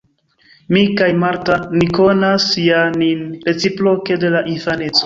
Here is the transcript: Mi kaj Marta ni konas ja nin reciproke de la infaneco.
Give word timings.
Mi 0.75 0.81
kaj 1.01 1.09
Marta 1.25 1.59
ni 1.75 1.89
konas 1.99 2.49
ja 2.65 2.83
nin 2.99 3.25
reciproke 3.47 4.21
de 4.27 4.35
la 4.39 4.47
infaneco. 4.57 4.99